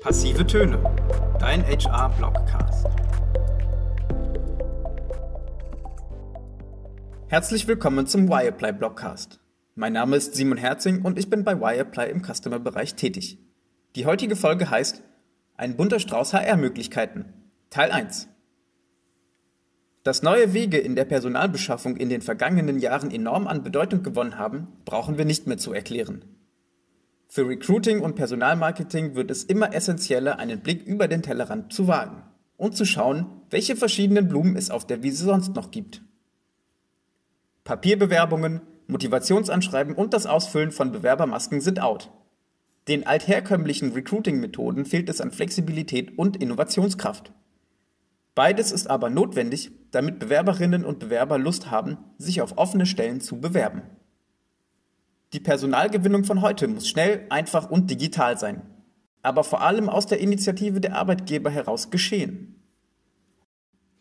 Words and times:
Passive 0.00 0.46
Töne, 0.46 0.82
dein 1.38 1.62
HR-Blogcast. 1.62 2.86
Herzlich 7.28 7.68
willkommen 7.68 8.06
zum 8.06 8.30
Wireplay 8.30 8.72
Blogcast. 8.72 9.40
Mein 9.74 9.92
Name 9.92 10.16
ist 10.16 10.34
Simon 10.34 10.56
Herzing 10.56 11.02
und 11.02 11.18
ich 11.18 11.28
bin 11.28 11.44
bei 11.44 11.60
Wireplay 11.60 12.10
im 12.10 12.22
Customer-Bereich 12.24 12.94
tätig. 12.94 13.40
Die 13.94 14.06
heutige 14.06 14.36
Folge 14.36 14.70
heißt 14.70 15.02
Ein 15.58 15.76
bunter 15.76 16.00
Strauß 16.00 16.32
HR-Möglichkeiten, 16.32 17.26
Teil 17.68 17.92
1. 17.92 18.28
Dass 20.02 20.22
neue 20.22 20.54
Wege 20.54 20.78
in 20.78 20.96
der 20.96 21.04
Personalbeschaffung 21.04 21.98
in 21.98 22.08
den 22.08 22.22
vergangenen 22.22 22.78
Jahren 22.78 23.10
enorm 23.10 23.46
an 23.46 23.62
Bedeutung 23.62 24.02
gewonnen 24.02 24.38
haben, 24.38 24.68
brauchen 24.86 25.18
wir 25.18 25.26
nicht 25.26 25.46
mehr 25.46 25.58
zu 25.58 25.74
erklären. 25.74 26.24
Für 27.32 27.46
Recruiting 27.46 28.00
und 28.00 28.16
Personalmarketing 28.16 29.14
wird 29.14 29.30
es 29.30 29.44
immer 29.44 29.72
essentieller, 29.72 30.40
einen 30.40 30.58
Blick 30.58 30.84
über 30.84 31.06
den 31.06 31.22
Tellerrand 31.22 31.72
zu 31.72 31.86
wagen 31.86 32.24
und 32.56 32.76
zu 32.76 32.84
schauen, 32.84 33.26
welche 33.50 33.76
verschiedenen 33.76 34.26
Blumen 34.26 34.56
es 34.56 34.68
auf 34.68 34.84
der 34.84 35.04
Wiese 35.04 35.26
sonst 35.26 35.54
noch 35.54 35.70
gibt. 35.70 36.02
Papierbewerbungen, 37.62 38.62
Motivationsanschreiben 38.88 39.94
und 39.94 40.12
das 40.12 40.26
Ausfüllen 40.26 40.72
von 40.72 40.90
Bewerbermasken 40.90 41.60
sind 41.60 41.80
out. 41.80 42.10
Den 42.88 43.06
altherkömmlichen 43.06 43.92
Recruiting-Methoden 43.92 44.84
fehlt 44.84 45.08
es 45.08 45.20
an 45.20 45.30
Flexibilität 45.30 46.18
und 46.18 46.36
Innovationskraft. 46.36 47.32
Beides 48.34 48.72
ist 48.72 48.90
aber 48.90 49.08
notwendig, 49.08 49.70
damit 49.92 50.18
Bewerberinnen 50.18 50.84
und 50.84 50.98
Bewerber 50.98 51.38
Lust 51.38 51.70
haben, 51.70 51.96
sich 52.18 52.42
auf 52.42 52.58
offene 52.58 52.86
Stellen 52.86 53.20
zu 53.20 53.40
bewerben. 53.40 53.82
Die 55.32 55.40
Personalgewinnung 55.40 56.24
von 56.24 56.40
heute 56.40 56.66
muss 56.66 56.88
schnell, 56.88 57.24
einfach 57.28 57.70
und 57.70 57.88
digital 57.88 58.36
sein, 58.36 58.62
aber 59.22 59.44
vor 59.44 59.60
allem 59.60 59.88
aus 59.88 60.06
der 60.06 60.18
Initiative 60.18 60.80
der 60.80 60.96
Arbeitgeber 60.96 61.50
heraus 61.50 61.90
geschehen. 61.90 62.56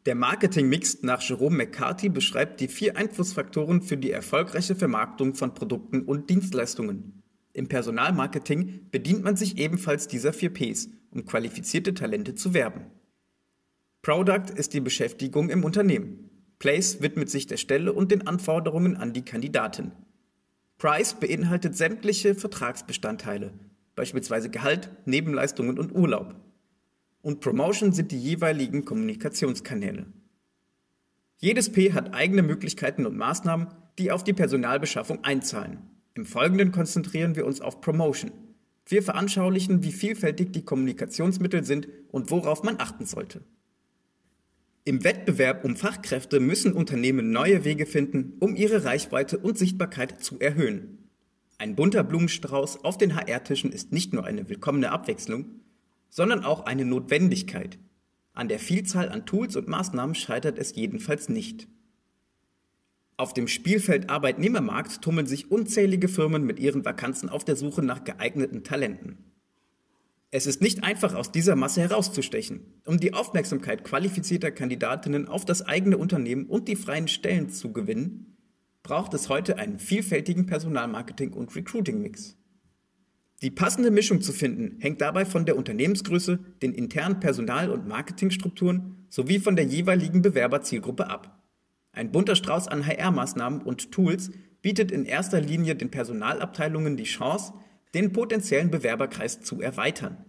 Der 0.08 0.16
Marketingmix 0.16 1.04
nach 1.04 1.22
Jerome 1.22 1.58
McCarthy 1.58 2.10
beschreibt 2.10 2.62
die 2.62 2.68
vier 2.68 2.98
Einflussfaktoren 2.98 3.82
für 3.84 3.98
die 3.98 4.10
erfolgreiche 4.10 4.76
Vermarktung 4.76 5.36
von 5.36 5.54
Produkten 5.54 6.02
und 6.02 6.32
Dienstleistungen. 6.32 7.22
Im 7.54 7.68
Personalmarketing 7.68 8.88
bedient 8.90 9.24
man 9.24 9.36
sich 9.36 9.58
ebenfalls 9.60 10.08
dieser 10.08 10.34
vier 10.34 10.52
Ps, 10.52 10.90
um 11.12 11.26
qualifizierte 11.26 11.94
Talente 11.94 12.34
zu 12.34 12.56
werben. 12.56 12.86
Product 14.02 14.50
ist 14.56 14.74
die 14.74 14.80
Beschäftigung 14.80 15.50
im 15.50 15.64
Unternehmen. 15.64 16.30
Place 16.58 17.02
widmet 17.02 17.30
sich 17.30 17.46
der 17.46 17.58
Stelle 17.58 17.94
und 17.94 18.12
den 18.12 18.26
Anforderungen 18.26 18.96
an 18.96 19.14
die 19.14 19.24
Kandidatin. 19.24 19.92
Price 20.80 21.14
beinhaltet 21.14 21.76
sämtliche 21.76 22.36
Vertragsbestandteile, 22.36 23.52
beispielsweise 23.96 24.50
Gehalt, 24.50 24.90
Nebenleistungen 25.06 25.78
und 25.78 25.94
Urlaub. 25.94 26.36
Und 27.22 27.42
Promotion 27.42 27.92
sind 27.92 28.14
die 28.14 28.18
jeweiligen 28.18 28.86
Kommunikationskanäle. 28.86 30.06
Jedes 31.36 31.70
P 31.70 31.92
hat 31.92 32.14
eigene 32.14 32.44
Möglichkeiten 32.44 33.06
und 33.06 33.18
Maßnahmen, 33.18 33.68
die 33.98 34.10
auf 34.10 34.24
die 34.24 34.32
Personalbeschaffung 34.32 35.22
einzahlen. 35.26 35.80
Im 36.14 36.26
Folgenden 36.26 36.72
konzentrieren 36.72 37.36
wir 37.36 37.46
uns 37.46 37.60
auf 37.60 37.82
Promotion. 37.82 38.32
Wir 38.86 39.04
veranschaulichen, 39.04 39.84
wie 39.84 39.92
vielfältig 39.92 40.54
die 40.54 40.64
Kommunikationsmittel 40.64 41.66
sind 41.66 41.90
und 42.10 42.32
worauf 42.32 42.64
man 42.64 42.80
achten 42.80 43.06
sollte. 43.06 43.42
Im 44.90 45.04
Wettbewerb 45.04 45.66
um 45.66 45.76
Fachkräfte 45.76 46.40
müssen 46.40 46.74
Unternehmen 46.74 47.30
neue 47.30 47.64
Wege 47.64 47.86
finden, 47.86 48.34
um 48.40 48.56
ihre 48.56 48.86
Reichweite 48.86 49.38
und 49.38 49.56
Sichtbarkeit 49.56 50.24
zu 50.24 50.40
erhöhen. 50.40 51.10
Ein 51.60 51.76
bunter 51.76 52.04
Blumenstrauß 52.04 52.84
auf 52.84 52.98
den 52.98 53.14
HR-Tischen 53.14 53.72
ist 53.72 53.92
nicht 53.92 54.14
nur 54.14 54.26
eine 54.26 54.50
willkommene 54.50 54.92
Abwechslung, 54.92 55.46
sondern 56.10 56.44
auch 56.44 56.62
eine 56.66 56.86
Notwendigkeit. 56.86 57.78
An 58.34 58.48
der 58.48 58.58
Vielzahl 58.58 59.10
an 59.10 59.28
Tools 59.28 59.56
und 59.56 59.68
Maßnahmen 59.68 60.16
scheitert 60.16 60.58
es 60.58 60.76
jedenfalls 60.76 61.30
nicht. 61.30 61.68
Auf 63.16 63.34
dem 63.36 63.48
Spielfeld 63.48 64.10
Arbeitnehmermarkt 64.10 65.04
tummeln 65.04 65.28
sich 65.28 65.52
unzählige 65.52 66.08
Firmen 66.08 66.48
mit 66.48 66.58
ihren 66.58 66.84
Vakanzen 66.84 67.30
auf 67.30 67.46
der 67.46 67.58
Suche 67.58 67.84
nach 67.84 68.06
geeigneten 68.06 68.64
Talenten. 68.64 69.29
Es 70.32 70.46
ist 70.46 70.62
nicht 70.62 70.84
einfach, 70.84 71.16
aus 71.16 71.32
dieser 71.32 71.56
Masse 71.56 71.82
herauszustechen. 71.82 72.62
Um 72.86 73.00
die 73.00 73.14
Aufmerksamkeit 73.14 73.84
qualifizierter 73.84 74.52
Kandidatinnen 74.52 75.28
auf 75.28 75.44
das 75.44 75.64
eigene 75.64 75.98
Unternehmen 75.98 76.46
und 76.46 76.68
die 76.68 76.76
freien 76.76 77.08
Stellen 77.08 77.50
zu 77.50 77.74
gewinnen, 77.74 78.38
braucht 78.84 79.14
es 79.16 79.30
heute 79.30 79.58
einen 79.58 79.80
vielfältigen 79.80 80.46
Personalmarketing- 80.46 81.34
und 81.34 81.56
Recruiting-Mix. 81.56 82.38
Die 83.42 83.52
passende 83.52 83.90
Mischung 83.90 84.22
zu 84.22 84.32
finden, 84.32 84.80
hängt 84.80 85.02
dabei 85.02 85.26
von 85.26 85.46
der 85.46 85.58
Unternehmensgröße, 85.58 86.40
den 86.62 86.74
internen 86.74 87.20
Personal- 87.20 87.72
und 87.72 87.88
Marketingstrukturen 87.88 89.06
sowie 89.10 89.40
von 89.40 89.56
der 89.56 89.66
jeweiligen 89.66 90.22
Bewerberzielgruppe 90.22 91.10
ab. 91.10 91.42
Ein 91.92 92.12
bunter 92.12 92.36
Strauß 92.36 92.68
an 92.68 92.86
HR-Maßnahmen 92.86 93.62
und 93.62 93.92
Tools 93.92 94.30
bietet 94.62 94.92
in 94.92 95.06
erster 95.06 95.42
Linie 95.42 95.76
den 95.76 95.90
Personalabteilungen 95.90 96.98
die 96.98 97.06
Chance, 97.06 97.54
den 97.94 98.12
potenziellen 98.12 98.72
Bewerberkreis 98.72 99.42
zu 99.42 99.62
erweitern. 99.62 100.26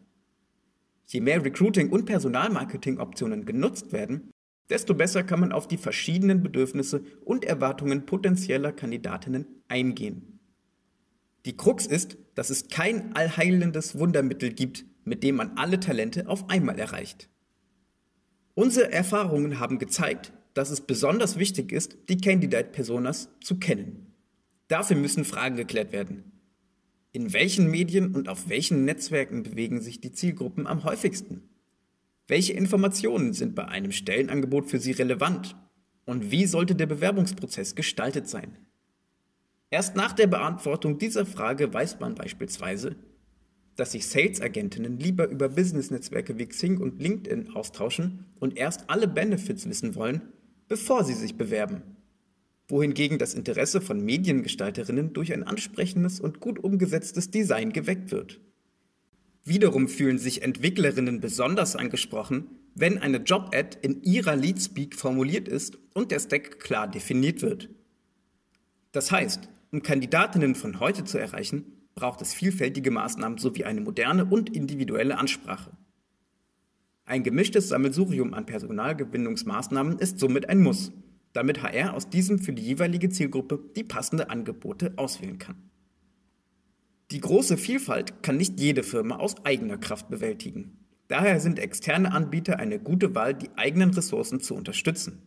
Je 1.07 1.21
mehr 1.21 1.45
Recruiting- 1.45 1.91
und 1.91 2.07
Personalmarketing-Optionen 2.07 3.45
genutzt 3.45 3.93
werden, 3.93 4.31
desto 4.69 4.95
besser 4.95 5.25
kann 5.25 5.41
man 5.41 5.53
auf 5.53 5.67
die 5.67 5.77
verschiedenen 5.77 6.43
Bedürfnisse 6.43 7.03
und 7.25 7.45
Erwartungen 7.45 8.07
potenzieller 8.07 8.73
Kandidatinnen 8.73 9.47
eingehen. 9.69 10.39
Die 11.45 11.57
Krux 11.57 11.87
ist, 11.87 12.17
dass 12.35 12.51
es 12.51 12.69
kein 12.69 13.15
allheilendes 13.17 13.99
Wundermittel 13.99 14.53
gibt, 14.53 14.85
mit 15.05 15.23
dem 15.23 15.37
man 15.37 15.57
alle 15.57 15.81
Talente 15.81 16.29
auf 16.29 16.49
einmal 16.49 16.79
erreicht. 16.79 17.29
Unsere 18.55 18.93
Erfahrungen 18.93 19.59
haben 19.59 19.79
gezeigt, 19.79 20.33
dass 20.55 20.71
es 20.71 20.83
besonders 20.83 21.39
wichtig 21.39 21.73
ist, 21.73 21.97
die 22.09 22.19
Candidate 22.19 22.71
Personas 22.71 23.31
zu 23.41 23.59
kennen. 23.59 24.15
Dafür 24.69 24.97
müssen 24.97 25.25
Fragen 25.25 25.57
geklärt 25.57 25.93
werden. 25.93 26.40
In 27.13 27.33
welchen 27.33 27.69
Medien 27.69 28.15
und 28.15 28.29
auf 28.29 28.49
welchen 28.49 28.85
Netzwerken 28.85 29.43
bewegen 29.43 29.81
sich 29.81 30.01
die 30.01 30.13
Zielgruppen 30.13 30.69
am 30.69 30.85
häufigsten? 30.85 31.43
Welche 32.29 32.53
Informationen 32.53 33.33
sind 33.33 33.57
bei 33.57 33.67
einem 33.67 33.91
Stellenangebot 33.91 34.71
für 34.71 34.79
Sie 34.79 34.93
relevant? 34.93 35.57
Und 36.05 36.31
wie 36.31 36.47
sollte 36.47 36.77
der 36.77 36.87
Bewerbungsprozess 36.87 37.75
gestaltet 37.75 38.29
sein? 38.29 38.57
Erst 39.71 39.97
nach 39.97 40.13
der 40.13 40.29
Beantwortung 40.29 40.99
dieser 40.99 41.27
Frage 41.27 41.75
weiß 41.75 41.99
man 41.99 42.15
beispielsweise, 42.15 42.95
dass 43.75 43.93
sich 43.93 44.07
Sales-Agentinnen 44.07 45.01
lieber 45.01 45.29
über 45.29 45.49
Business-Netzwerke 45.49 46.39
wie 46.39 46.47
Xing 46.47 46.79
und 46.79 47.03
LinkedIn 47.03 47.57
austauschen 47.57 48.27
und 48.39 48.57
erst 48.57 48.89
alle 48.89 49.09
Benefits 49.09 49.69
wissen 49.69 49.97
wollen, 49.97 50.23
bevor 50.69 51.03
sie 51.03 51.15
sich 51.15 51.37
bewerben 51.37 51.83
wohingegen 52.71 53.19
das 53.19 53.35
Interesse 53.35 53.81
von 53.81 54.05
Mediengestalterinnen 54.05 55.13
durch 55.13 55.33
ein 55.33 55.43
ansprechendes 55.43 56.21
und 56.21 56.41
gut 56.41 56.59
umgesetztes 56.59 57.31
Design 57.31 57.73
geweckt 57.73 58.11
wird. 58.11 58.41
Wiederum 59.45 59.89
fühlen 59.89 60.19
sich 60.19 60.43
Entwicklerinnen 60.43 61.21
besonders 61.21 61.77
angesprochen, 61.77 62.47
wenn 62.75 62.99
eine 62.99 63.19
Job-Ad 63.19 63.79
in 63.83 64.03
ihrer 64.03 64.37
Leadspeak 64.37 64.95
formuliert 64.95 65.49
ist 65.49 65.79
und 65.95 66.11
der 66.11 66.21
Stack 66.21 66.61
klar 66.61 66.89
definiert 66.89 67.43
wird. 67.43 67.69
Das 68.93 69.11
heißt, 69.11 69.49
um 69.73 69.83
Kandidatinnen 69.83 70.55
von 70.55 70.81
heute 70.81 71.05
zu 71.05 71.19
erreichen, 71.19 71.65
braucht 71.95 72.23
es 72.23 72.35
vielfältige 72.35 72.91
Maßnahmen 72.91 73.39
sowie 73.39 73.65
eine 73.65 73.81
moderne 73.81 74.25
und 74.25 74.55
individuelle 74.55 75.19
Ansprache. 75.19 75.73
Ein 77.05 77.25
gemischtes 77.25 77.69
Sammelsurium 77.69 78.35
an 78.35 78.47
Personalgewinnungsmaßnahmen 78.47 79.99
ist 79.99 80.19
somit 80.19 80.49
ein 80.49 80.61
Muss 80.61 80.93
damit 81.33 81.63
HR 81.63 81.95
aus 81.95 82.09
diesem 82.09 82.39
für 82.39 82.53
die 82.53 82.63
jeweilige 82.63 83.09
Zielgruppe 83.09 83.61
die 83.77 83.85
passende 83.85 84.31
Angebote 84.31 84.95
auswählen 84.97 85.39
kann. 85.39 85.71
Die 87.11 87.21
große 87.21 87.57
Vielfalt 87.57 88.23
kann 88.23 88.37
nicht 88.37 88.61
jede 88.61 88.83
Firma 88.83 89.17
aus 89.17 89.45
eigener 89.45 89.79
Kraft 89.79 90.09
bewältigen. 90.11 90.79
Daher 91.09 91.41
sind 91.41 91.59
externe 91.59 92.13
Anbieter 92.13 92.61
eine 92.61 92.79
gute 92.79 93.17
Wahl, 93.17 93.35
die 93.35 93.51
eigenen 93.57 93.91
Ressourcen 93.91 94.41
zu 94.41 94.55
unterstützen. 94.55 95.23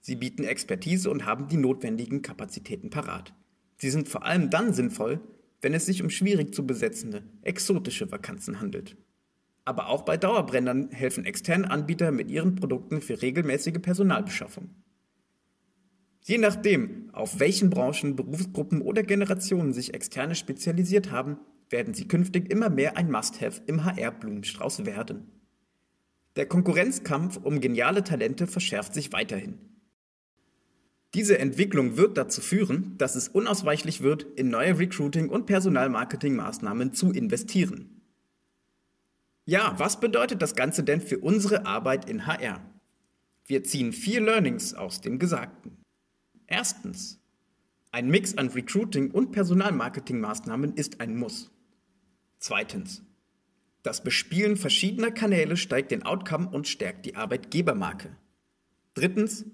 Sie 0.00 0.16
bieten 0.16 0.42
Expertise 0.42 1.08
und 1.08 1.26
haben 1.26 1.46
die 1.46 1.56
notwendigen 1.56 2.22
Kapazitäten 2.22 2.90
parat. 2.90 3.32
Sie 3.76 3.90
sind 3.90 4.08
vor 4.08 4.24
allem 4.24 4.50
dann 4.50 4.72
sinnvoll, 4.72 5.20
wenn 5.62 5.74
es 5.74 5.86
sich 5.86 6.02
um 6.02 6.10
schwierig 6.10 6.54
zu 6.54 6.66
besetzende, 6.66 7.22
exotische 7.42 8.10
Vakanzen 8.10 8.60
handelt. 8.60 8.96
Aber 9.64 9.88
auch 9.88 10.02
bei 10.02 10.16
Dauerbrennern 10.16 10.90
helfen 10.90 11.24
externe 11.24 11.70
Anbieter 11.70 12.10
mit 12.10 12.30
ihren 12.30 12.56
Produkten 12.56 13.00
für 13.00 13.22
regelmäßige 13.22 13.80
Personalbeschaffung. 13.80 14.70
Je 16.22 16.38
nachdem, 16.38 17.10
auf 17.12 17.40
welchen 17.40 17.70
Branchen, 17.70 18.16
Berufsgruppen 18.16 18.82
oder 18.82 19.02
Generationen 19.02 19.72
sich 19.72 19.94
Externe 19.94 20.34
spezialisiert 20.34 21.10
haben, 21.10 21.38
werden 21.70 21.94
sie 21.94 22.08
künftig 22.08 22.50
immer 22.50 22.68
mehr 22.68 22.96
ein 22.96 23.10
Must-Have 23.10 23.62
im 23.66 23.84
HR-Blumenstrauß 23.84 24.84
werden. 24.84 25.30
Der 26.36 26.46
Konkurrenzkampf 26.46 27.38
um 27.38 27.60
geniale 27.60 28.04
Talente 28.04 28.46
verschärft 28.46 28.94
sich 28.94 29.12
weiterhin. 29.12 29.58
Diese 31.14 31.38
Entwicklung 31.38 31.96
wird 31.96 32.16
dazu 32.16 32.40
führen, 32.40 32.96
dass 32.98 33.16
es 33.16 33.28
unausweichlich 33.28 34.00
wird, 34.00 34.22
in 34.36 34.48
neue 34.48 34.78
Recruiting- 34.78 35.28
und 35.28 35.46
Personalmarketing-Maßnahmen 35.46 36.92
zu 36.92 37.10
investieren. 37.10 38.02
Ja, 39.44 39.74
was 39.78 39.98
bedeutet 39.98 40.40
das 40.40 40.54
Ganze 40.54 40.84
denn 40.84 41.00
für 41.00 41.18
unsere 41.18 41.66
Arbeit 41.66 42.08
in 42.08 42.26
HR? 42.26 42.60
Wir 43.46 43.64
ziehen 43.64 43.92
vier 43.92 44.20
Learnings 44.20 44.74
aus 44.74 45.00
dem 45.00 45.18
Gesagten. 45.18 45.79
Erstens. 46.50 47.20
Ein 47.92 48.10
Mix 48.10 48.36
an 48.36 48.48
Recruiting- 48.48 49.12
und 49.12 49.30
Personalmarketingmaßnahmen 49.30 50.74
ist 50.74 51.00
ein 51.00 51.16
Muss. 51.16 51.52
Zweitens. 52.38 53.02
Das 53.84 54.02
Bespielen 54.02 54.56
verschiedener 54.56 55.12
Kanäle 55.12 55.56
steigt 55.56 55.92
den 55.92 56.02
Outcome 56.02 56.50
und 56.50 56.66
stärkt 56.66 57.06
die 57.06 57.14
Arbeitgebermarke. 57.14 58.16
Drittens. 58.94 59.46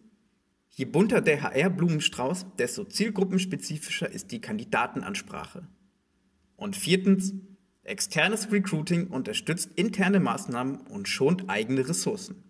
Je 0.70 0.86
bunter 0.86 1.20
der 1.20 1.42
HR-Blumenstrauß, 1.42 2.46
desto 2.58 2.84
zielgruppenspezifischer 2.84 4.10
ist 4.10 4.32
die 4.32 4.40
Kandidatenansprache. 4.40 5.68
Und 6.56 6.76
viertens. 6.76 7.34
Externes 7.82 8.50
Recruiting 8.50 9.08
unterstützt 9.08 9.70
interne 9.76 10.18
Maßnahmen 10.18 10.78
und 10.88 11.08
schont 11.08 11.48
eigene 11.48 11.86
Ressourcen. 11.86 12.42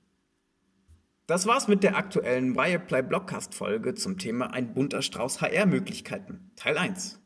Das 1.26 1.44
war's 1.44 1.67
mit 1.67 1.82
der 1.82 1.96
aktuellen 1.96 2.55
Wireplay 2.55 3.02
Blockcast 3.02 3.52
Folge 3.52 3.96
zum 3.96 4.17
Thema 4.17 4.52
Ein 4.52 4.75
bunter 4.75 5.02
Strauß 5.02 5.40
HR-Möglichkeiten, 5.40 6.52
Teil 6.55 6.78
1. 6.78 7.20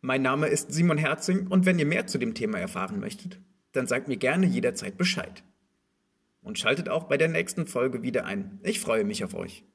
Mein 0.00 0.22
Name 0.22 0.46
ist 0.46 0.72
Simon 0.72 0.96
Herzing 0.96 1.46
und 1.48 1.66
wenn 1.66 1.78
ihr 1.78 1.84
mehr 1.84 2.06
zu 2.06 2.16
dem 2.16 2.32
Thema 2.32 2.58
erfahren 2.58 2.98
möchtet, 2.98 3.38
dann 3.72 3.86
sagt 3.86 4.08
mir 4.08 4.16
gerne 4.16 4.46
jederzeit 4.46 4.96
Bescheid. 4.96 5.44
Und 6.40 6.58
schaltet 6.58 6.88
auch 6.88 7.04
bei 7.04 7.18
der 7.18 7.28
nächsten 7.28 7.66
Folge 7.66 8.02
wieder 8.02 8.24
ein. 8.24 8.60
Ich 8.62 8.80
freue 8.80 9.04
mich 9.04 9.22
auf 9.24 9.34
euch. 9.34 9.66